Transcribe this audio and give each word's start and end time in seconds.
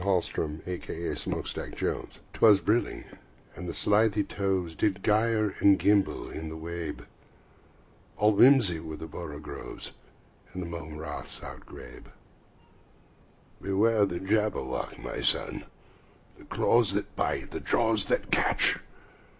Lewis 0.03 0.31
Carroll 0.31 0.57
Jabberwocky 0.65 2.15
'TWAS 2.33 2.59
brillig, 2.59 3.05
and 3.55 3.69
the 3.69 3.73
slithy 3.75 4.23
toves 4.23 4.73
Did 4.73 5.03
gyre 5.03 5.53
and 5.59 5.77
gimble 5.77 6.27
in 6.27 6.49
the 6.49 6.57
wabe: 6.57 7.05
All 8.17 8.33
mimsy 8.35 8.79
were 8.79 8.95
the 8.95 9.05
borogoves, 9.05 9.91
And 10.53 10.63
the 10.63 10.67
mome 10.67 10.97
raths 10.97 11.41
outgrabe. 11.41 12.07
"Beware 13.61 14.07
the 14.07 14.19
Jabberwock, 14.19 14.97
my 14.97 15.21
son! 15.21 15.65
The 16.39 16.45
jaws 16.45 16.93
that 16.93 17.15
bite, 17.15 17.51
the 17.51 17.61
claws 17.61 18.05
that 18.05 18.31
catch! 18.31 18.79